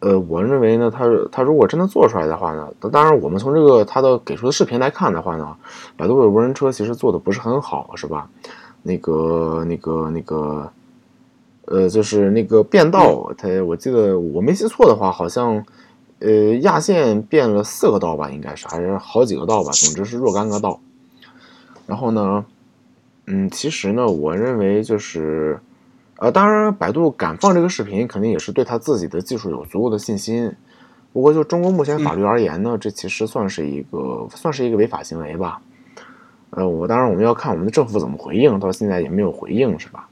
[0.00, 5.56] 呃，我认为呢，它它如果真的做出来的话呢，当然我们从这个它的给出的视频来看的话呢，
[5.96, 8.28] 百度的无人车其实做的不是很好，是吧？
[8.82, 10.72] 那个那个那个，
[11.66, 15.62] 呃，就是那个变道，它我记得我没记错的话，好像
[16.20, 16.30] 呃
[16.62, 20.80] 压线变了四个道吧，应该是还是好几个道吧，总之是若干个道。
[21.86, 22.46] 然后呢，
[23.26, 25.60] 嗯，其实呢，我认为就是，
[26.20, 30.54] 呃，当然，百度敢放这个视频，肯定也是对他自己的技术有足够的信心。
[31.14, 35.62] 不过，就中国目前法律而言呢，这其实算是一个算是一个违法行为吧。
[36.50, 40.08] 呃，我当然我们要看我们的政府怎么回应，到现在也没有回应，是吧？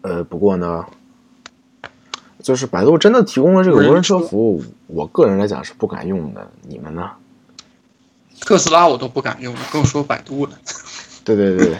[0.00, 0.86] 呃，不过呢，
[2.40, 6.50] 就是百度真的提供了这个无人车服务，我个人来讲是不敢用的。
[6.62, 7.10] 你们呢？
[8.40, 10.52] 特斯拉我都不敢用了，更说百度了。
[11.24, 11.76] 对 对对，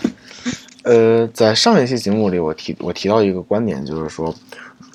[0.83, 4.35] 呃，在上一期节目里，我提我提到一个观点，就是说，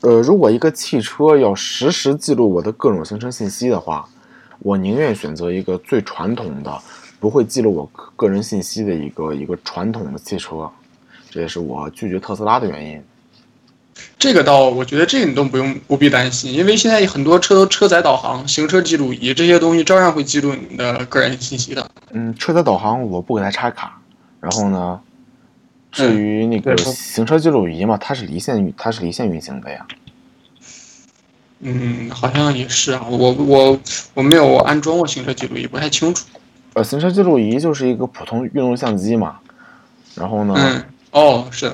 [0.01, 4.07] 呃，如果一个汽车要实时记录我的各种行车信息的话，
[4.59, 6.77] 我宁愿选择一个最传统的，
[7.19, 10.69] 不会记录我个人信息的一个一个传统的汽车，
[11.29, 13.01] 这也是我拒绝特斯拉的原因。
[14.19, 21.89] 这个倒，我觉得这个你都不用不必担心，因为现在很多车都车载导航、行车记录仪这些东西照样会记录你的个人信息的。
[22.11, 23.99] 嗯，车载导航我不给它插卡，
[24.39, 24.99] 然后呢，
[25.91, 29.85] 至于那个行车记录仪嘛，它是离线运，它是离线运行的呀。
[31.59, 33.79] 嗯，好像也是啊，我我
[34.13, 36.25] 我没有安装过行车记录仪，不太清楚。
[36.73, 39.39] 呃，行车记录仪就是一个普通运动相机嘛，
[40.13, 41.73] 然后呢，嗯，哦，是，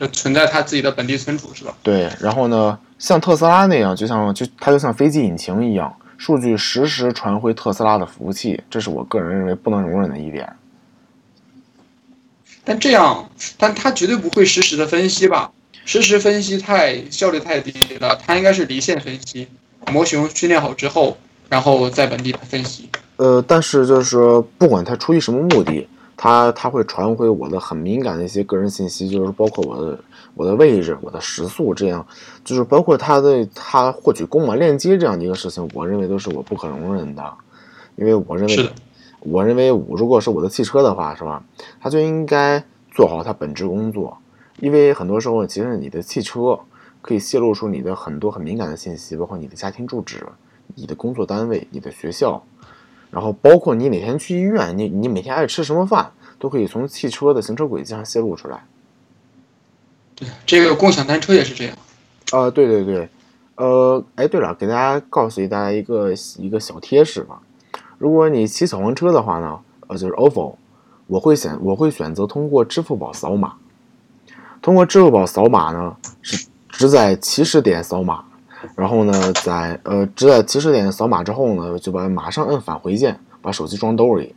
[0.00, 1.72] 就存在它自己的本地存储是吧？
[1.84, 10.52] 对，然后呢，像特斯拉那样，就像就它就像飞机引擎一样，数据实时传回特斯拉的服务器，这是我个人认为不能容忍的一点。
[12.64, 15.50] 但这样，但他绝对不会实时的分析吧？
[15.84, 19.48] 实时分析太效率太低了，他应该是离线分析，
[19.90, 21.16] 模型训练好之后，
[21.48, 22.88] 然后在本地来分析。
[23.16, 29.98] 呃，但是就是说，不管他出于什么目的，他他会传回我的很敏感的一些个人信息，就是包括我的
[30.34, 32.06] 我的位置、我的时速，这样
[32.44, 37.32] 就是包括他的他获取公码链接这样的一个事情，我认为都是我不可容忍的，
[37.96, 38.72] 因为我认为是的，
[39.20, 41.44] 我认为如果是我的汽车的话，是吧？
[41.80, 44.18] 它就应该做好它本职工作，
[44.58, 46.58] 因为很多时候其实你的汽车
[47.02, 50.26] 可以泄露出你的很多很敏感的信息，包括你的家庭住址、
[50.74, 52.42] 你的工作单位、你的学校。
[53.10, 58.64] 然后包括你哪天去医院，你你每天爱吃什么饭，都可以从汽车的行车轨迹上泄露出来。
[60.14, 61.76] 对，这个共享单车也是这样。
[62.30, 63.08] 啊、对对对，
[63.56, 67.42] 呃，哎，对了，给大家告诉大家一个一个小贴士吧。
[68.00, 69.58] 如果你骑小黄车的话呢，
[69.88, 70.54] 呃，就是 ofo，
[71.06, 73.52] 我会选我会选择通过支付宝扫码。
[74.62, 78.24] 通过支付宝扫码呢，是只在起始点扫码，
[78.74, 79.12] 然后呢，
[79.44, 84.34] 在呃只在起始点扫码之后呢，就把马上摁返回键，把手机装兜里。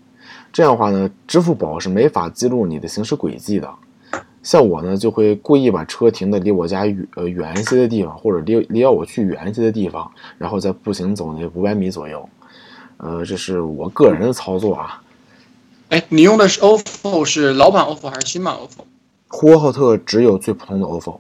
[0.52, 3.74] 这样的话呢，支付宝是没法记录你的行驶轨迹的。
[4.42, 12.28] 像我呢，就会故意把车停的离我家远呃远一些的地方，或者离离要我去远一些的地方，然后再步行走那五百米左右。
[12.98, 15.02] 呃，这是我个人的操作啊。
[15.90, 18.86] 哎，你用的是 OFO 是老版 OFO 还是新版 OFO？
[19.28, 21.20] 呼和浩特只有最普通的 ofo，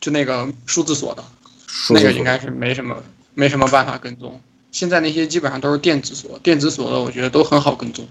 [0.00, 1.24] 就那个数字锁的，
[1.66, 2.96] 数字锁那个应该是没什么
[3.34, 4.40] 没什么办法跟踪。
[4.70, 8.06] 现在那些基本上都是电子锁，电子锁的我觉得都很好跟踪。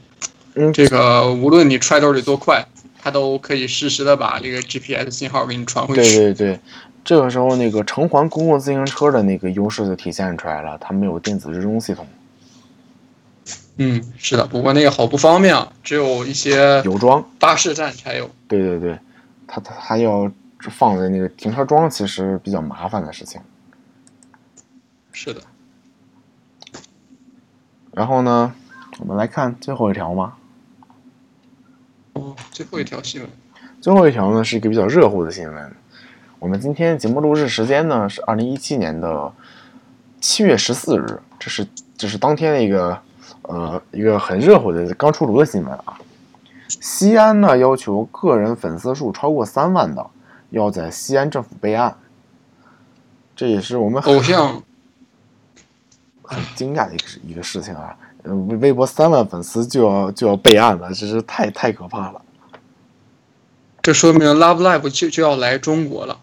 [0.56, 2.66] 嗯，这个无论你揣兜里多快，
[3.00, 6.18] 它都可以实时的把这个 GPS 信号给你传回去对去。
[6.18, 6.60] 对对，
[7.06, 12.06] 这个时候那个城环公共自行车的那个优势就体现出来了，它没有电子追踪系统，
[13.77, 17.23] 嗯，是的，不过那个好不方便啊，只有一些油装。
[17.39, 18.29] 巴士站才有。
[18.47, 18.99] 对对对，
[19.45, 20.31] 它它它要
[20.62, 23.39] 放在那个停车桩，其实比较麻烦的事情。
[25.12, 25.41] 是的，
[27.91, 28.53] 然后呢，
[28.99, 30.33] 我们来看最后一条吗。
[32.13, 33.29] 哦，最后一条新闻，
[33.79, 35.75] 最后一条呢是一个比较热乎的新闻。
[36.39, 39.31] 我们今天节目录制时间呢是二零一七年的
[40.19, 42.99] 七月十四日，这是这是当天的一个
[43.47, 45.99] 呃一个很热乎的刚出炉的新闻啊。
[46.67, 50.05] 西安呢要求个人粉丝数超过三万的，
[50.51, 51.97] 要在西安政府备案。
[53.36, 54.62] 这也是我们偶像
[56.23, 57.97] 很惊讶的一个事一个事情啊。
[58.60, 62.21] 微博三万粉丝就要就要备案了，这是太太可怕了。
[63.81, 66.19] 这说明 Love Live 就就要来中国了，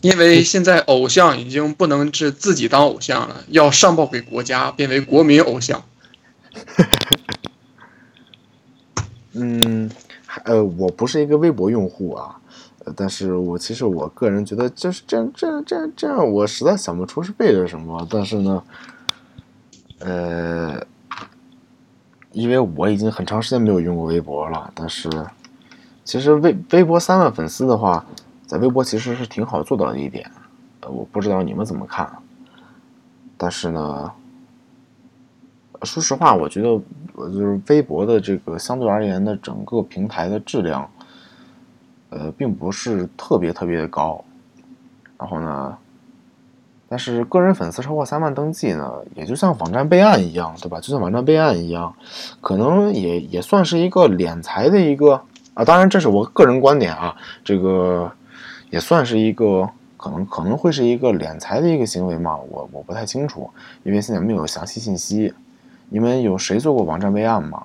[0.00, 5.84] 因为现在偶像已经不能是自己当偶像了，要上报给国家，变为国民偶像。
[9.34, 9.90] 嗯，
[10.44, 12.38] 呃，我不是一个微博用户啊，
[12.84, 18.06] 呃但是我其实我个人觉得，就是这样这样这样这样，我实在想不出是为了什么。
[18.10, 18.62] 但是呢，
[20.00, 20.86] 呃，
[22.32, 25.08] 因为我已经很长时间没有用过微博了，但是
[26.04, 28.04] 其实微微博三万粉丝的话，
[28.46, 30.30] 在微博其实是挺好做到的一点。
[30.80, 32.18] 呃，我不知道你们怎么看，
[33.38, 34.12] 但是呢。
[35.84, 36.68] 说实话，我觉得
[37.16, 40.88] 呃，就是微博的这个相对而言的整个平台的质量，
[42.10, 44.24] 呃，并不是特别特别的高。
[45.18, 45.76] 然后呢，
[46.88, 50.80] 但是个人粉丝超过三万登记呢，也就像网站备案一样，对吧？
[50.80, 51.94] 就像网站备案一样，
[52.40, 55.20] 可能也也算是一个敛财的一个
[55.54, 55.64] 啊。
[55.64, 58.10] 当然，这是我个人观点啊，这个
[58.70, 62.36] 也算是一个可能可能会是一个敛财的一个行为嘛。
[62.36, 63.50] 我我不太清楚，
[63.84, 65.32] 因为现在没有详细信息。
[65.88, 67.64] 你们有谁做过网站备案吗？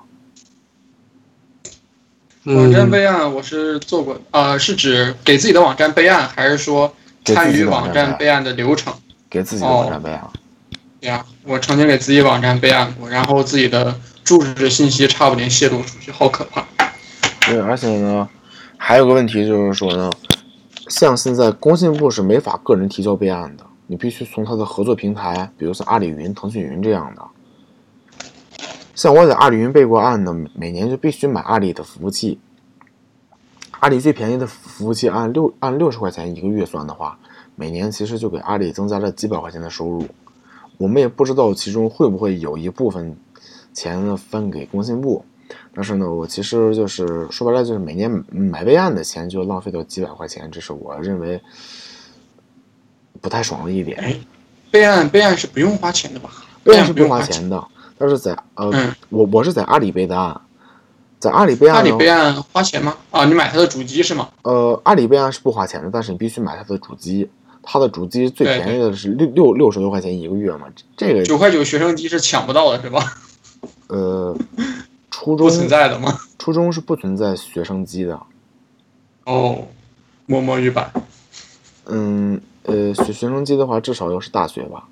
[2.43, 6.93] 网站嗯，备案我是做过，呃，是指给自己的网站备案，还是说
[7.25, 8.93] 参与网站站备案的流程？
[9.29, 10.29] 给自己的网站备案。
[11.01, 16.65] 对呀，我曾经给自己网站备案过，然后自己的住址信息差不点泄露出去，好可怕。
[17.45, 18.27] 对，而且呢，
[18.77, 20.09] 还有个问题就是说呢，
[20.87, 27.21] 像现在工信部是没法个人提交备案的，你必须从他的合作平台，比如像阿里云、腾讯云这样的。
[28.97, 32.39] 像我在阿里云备过案呢，每年就必须买阿里的服务器。
[33.79, 37.15] 阿里最便宜的服务器按六按六十块钱一个月算的话，
[37.55, 40.03] 每年其实就给阿里增加了几百块钱的收入。
[40.79, 43.15] 我们也不知道其中会不会有一部分
[43.71, 45.23] 钱呢分给工信部，
[45.75, 51.39] 但是呢，我其实就是说白了，就是每年买备案的钱就浪费掉几百块钱，这是我认为
[53.21, 53.99] 不太爽的一点。
[53.99, 54.19] 哎，
[54.71, 56.31] 备案备案是不用花钱的吧？
[56.63, 57.63] 备案是不不用花花钱的，
[57.97, 60.39] 但是在呃，嗯我我是在阿里备的案，
[61.19, 62.95] 在阿里备阿案呢，里备案花钱吗？
[63.11, 64.29] 啊，你买它的主机是吗？
[64.43, 67.29] 呃，阿里备案是不花钱的，但是你必须买它的主机，
[67.61, 73.13] 它的主机最便宜的是六六六十多块钱一个月嘛，这个九块九学生机是抢不到的是吧？
[73.87, 74.37] 呃，
[75.09, 76.11] 初中不中存在的吗？
[76.37, 78.17] 初初中是不存在学生机的。
[79.25, 79.67] 哦，
[80.25, 80.89] 摸摸鱼板。
[81.87, 84.87] 嗯，呃，学学生机的话，至少要是大学吧。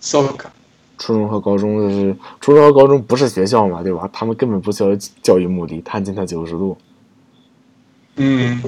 [0.00, 0.50] so 卡。
[0.98, 4.08] 初中和高中就是初中和高中不是学校嘛，对吧？
[4.12, 6.76] 他们根本不需要教育目的，探进他九十度。
[8.16, 8.62] 嗯，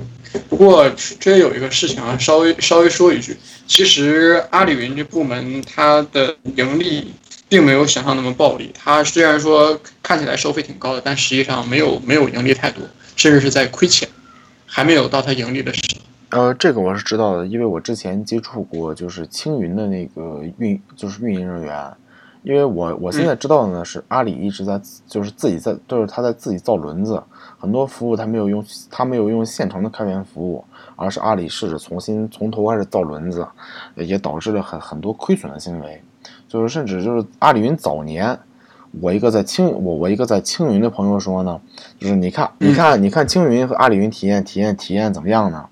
[0.51, 3.35] 不过这有一个事情啊，稍微稍微说一句，
[3.67, 7.15] 其实阿里云这部门它的盈利
[7.49, 8.71] 并没有想象那么暴利。
[8.75, 12.85] 它虽然说看起来收费挺高的，但实际上没有没有盈利太多，
[13.17, 14.07] 甚至是在亏钱，
[14.67, 16.03] 还没有到它盈利的时候。
[16.39, 21.91] 呃，这个我是知道的，因为我之前接触过，就是青云的那个运，就是运营人员。
[22.49, 27.23] 因为我我现在知道的呢，是阿里一直在就是自己在，就是他在自己造轮子，
[27.59, 30.65] 很多服务他没有用，他没有用现成的开源服务，
[30.97, 33.47] 而是阿里试着重新从头开始造轮子，
[33.97, 36.03] 也导致了很很多亏损的行为。
[36.49, 38.39] 就是甚至就是阿里云早年，
[39.03, 41.61] 我一个在青我我一个在青云的朋友说呢，
[41.99, 45.67] 就是你看你看你看青云和阿里云体验体验体验怎么样呢？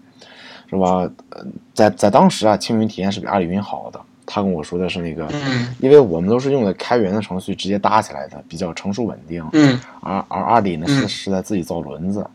[0.69, 1.11] 是吧？
[1.31, 3.99] 呃，在在当时啊，青云体验是比阿里云好的。
[4.27, 9.49] 他跟我说的是那个，嗯，因为我们都是用的开源的程序直接搭起来的，比较成熟稳定。
[9.53, 12.27] 嗯，而而阿里呢是嗯是在自己造轮子，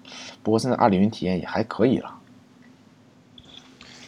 [0.42, 2.16] 不过现在阿里云体验也还可以了。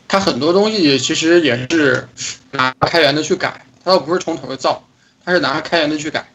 [0.07, 2.07] 它很多东西其实也是
[2.51, 4.83] 拿开源的去改，它倒不是从头造，
[5.25, 6.25] 它是拿开源的去改。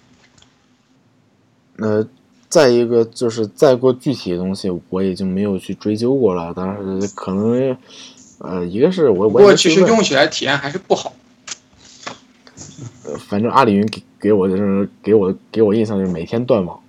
[1.78, 2.04] 呃，
[2.48, 6.52] 再一个就是再过具体的东西，我也就没有去追究过了。
[6.56, 7.76] 但是可能，
[8.40, 11.12] 呃，一个是我我不过其实用起来体验还是不好。
[13.04, 16.80] 呃反正阿里云给给我的就是给我给我印象就是每天断网，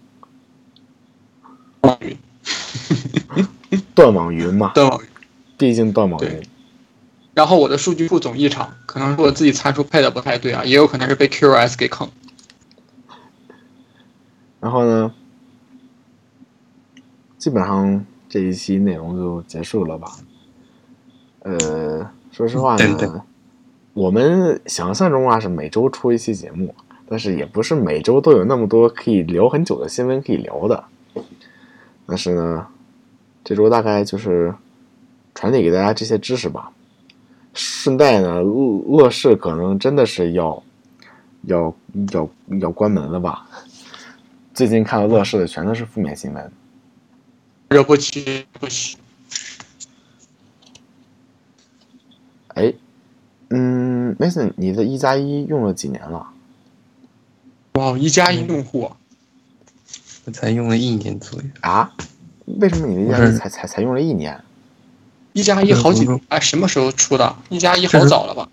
[3.95, 5.01] 断网云嘛，断网
[5.57, 6.41] 毕竟断网云。
[7.33, 12.09] 然后我的数据库总异常，可能是我自己参数配的不太对啊，也有可能是被 QoS 给坑。
[14.59, 15.13] 然后呢，
[17.37, 20.11] 基本上这一期内容就结束了吧。
[21.43, 23.25] 呃，说实话呢，
[24.00, 26.74] 我们想象中啊是每周出一期节目，
[27.06, 30.82] 但是也不是每周都有那么多可以聊很久的新闻可以聊的。
[32.06, 32.66] 但是呢，
[33.43, 34.56] 这周大概就是
[35.36, 36.72] 传递给大家这些知识吧。
[37.54, 40.64] 顺带呢，乐乐视可能真的是要
[41.41, 41.76] 要
[42.14, 42.30] 要
[42.62, 43.45] 要关门了吧？
[44.54, 46.50] 最近看到乐视的全都是负面新闻。
[47.68, 48.97] 惹不起，不起。
[52.56, 52.74] 哎，
[53.50, 56.28] 嗯，Mason，你的一加一用了几年了？
[57.74, 58.97] 哇，一加一用户啊，
[60.26, 61.47] 我才用了一年左右。
[61.62, 61.91] 啊？
[62.60, 64.39] 为什么你的一加一才才才用了一年？
[65.34, 67.36] 一加一好几嗯哎，什么时候出的？
[67.49, 68.49] 一加一好早了吧？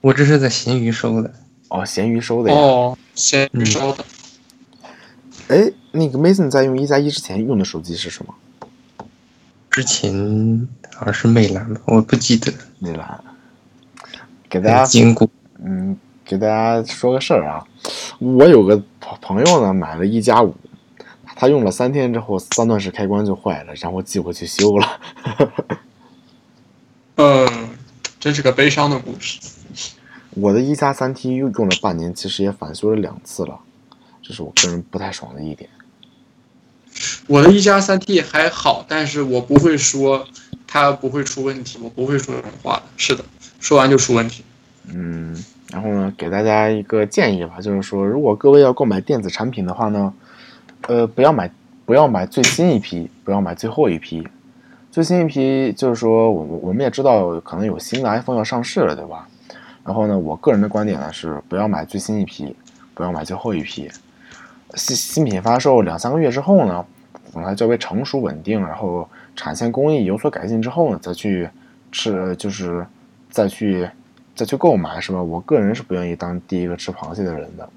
[0.00, 1.32] 我这是在闲鱼收的，
[1.68, 2.56] 哦，闲鱼收的呀。
[2.56, 4.04] 哦，闲鱼收的。
[5.48, 8.34] 哎、那个 Mason 在用一加一之前用的手机是什么？
[9.70, 12.52] 之前好像是魅蓝吧，我不记得。
[12.80, 13.24] 魅蓝。
[14.48, 15.00] 给大家。
[15.60, 17.66] 嗯，给大家说个事儿啊，
[18.20, 20.54] 我有个朋朋友呢买了一加五，
[21.34, 25.00] 他用了三天之后，三段式开关就坏了，然后寄回去修了。
[27.16, 27.70] 嗯，
[28.20, 29.40] 真是个悲伤的故事。
[30.30, 33.58] 我的一加三 T 又用了半年，其实也返修了两次了，
[34.22, 35.68] 这是我个人不太爽的一点。
[37.26, 40.24] 我的一加三 T 还好，但是我不会说
[40.66, 42.82] 它不会出问题，我不会说这种话的。
[42.96, 43.24] 是的，
[43.58, 44.44] 说完就出问题。
[44.92, 45.36] 嗯，
[45.70, 50.12] 然后呢，给大家一个建议吧，就是说，如果各位要购买电子产品的话呢，
[50.86, 51.50] 呃，不要买
[51.84, 54.26] 不要买最新一批，不要买最后一批。
[54.90, 59.28] 最新一批就是说，我我们也知道可能有新的 iPhone 要上市了，对吧？
[59.84, 62.56] 然后呢，我个人的观点呢是，不要买最新一批，
[62.94, 63.90] 不要买最后一批。
[64.74, 66.84] 新新品发售两三个月之后呢，
[67.32, 71.48] 等它较为成熟稳定，然后产线工艺有所改进之后呢，再去
[71.92, 72.86] 吃就是
[73.30, 73.88] 再去
[74.34, 75.22] 再去购买，是吧？
[75.22, 77.68] 我个人是不愿意当第一个吃螃蟹的人的。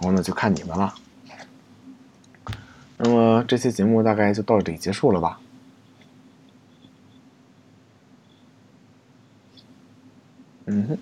[0.00, 0.94] 然后呢，就看你们了。
[2.98, 5.40] 那么这期节目大概就到这里结束了吧？
[10.66, 10.98] 嗯哼，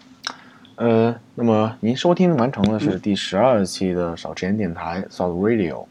[0.76, 5.86] 呃，那么您收听完成的是第十二期的少之言电台 South Radio。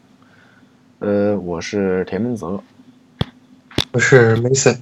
[0.98, 2.60] 呃，我是田文泽。
[3.92, 4.78] 我是 Mason，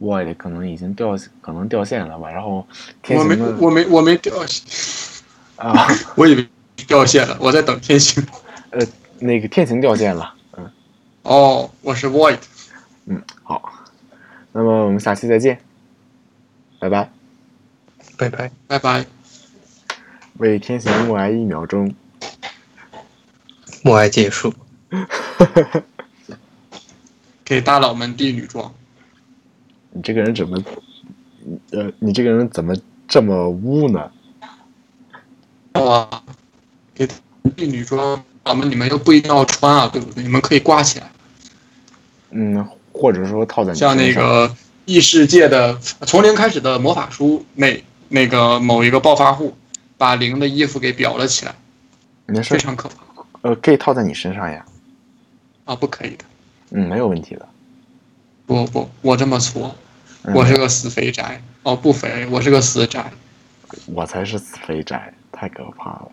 [0.00, 2.28] 我也可能已经掉可能掉线了吧？
[2.30, 2.66] 然后
[3.02, 5.22] 天我没行我没我没掉线，
[5.56, 5.86] 啊，
[6.16, 6.48] 我以为
[6.88, 8.26] 掉线了，我在等天行。
[8.70, 8.84] 呃，
[9.18, 10.34] 那个天行掉线了。
[10.56, 10.70] 嗯
[11.22, 12.38] 哦，我是 Void。
[13.04, 13.70] 嗯，好，
[14.52, 15.60] 那么我们下期再见，
[16.78, 17.10] 拜拜。
[18.16, 18.50] 拜拜。
[18.66, 19.06] 拜拜。
[20.38, 21.94] 为天行默哀一秒钟。
[23.82, 24.54] 默哀结束。
[27.44, 28.72] 给大佬们递女装。
[29.92, 30.62] 你这个人怎么，
[31.70, 32.74] 呃，你这个人怎么
[33.08, 34.10] 这么污呢？
[35.72, 36.22] 啊，
[36.94, 37.08] 给
[37.56, 40.22] 递女装，咱们你们又不一定要穿啊，对不对？
[40.22, 41.10] 你们可以挂起来，
[42.30, 49.56] 嗯，或者说套在像那个异世界的从零开始的魔法书，那那个某一个暴发户
[49.96, 51.54] 把零的衣服给裱了起来，
[52.26, 52.96] 没事非，常可怕
[53.42, 54.64] 呃，可以套在你身上呀，
[55.64, 55.74] 啊！
[55.74, 56.24] 不可以的，
[56.72, 57.48] 嗯，没有问题的。
[58.50, 59.70] 不不，我这么粗，
[60.24, 61.40] 嗯我是个死肥宅。
[61.62, 63.12] 哦，不肥，我是个死宅
[63.86, 66.08] 我才是死肥宅，太可怕了。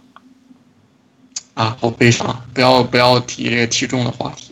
[1.55, 1.75] 啊！
[1.81, 4.51] 好悲伤，不要不要提这个体重的话题。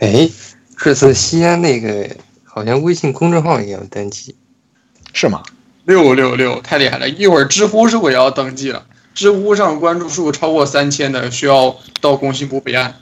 [0.00, 0.28] 哎，
[0.76, 4.34] 这次西安那个好像微信公众号也要登记。
[5.14, 5.42] 是吗？
[5.86, 7.08] 六六六，太厉害了！
[7.08, 8.84] 一会儿知乎是不是也要登记了？
[9.14, 12.96] 知乎上关注数超过三千的，需要到工信部备案。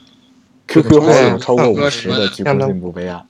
[0.69, 3.25] QQ 号有超过五十的，去工信部备案。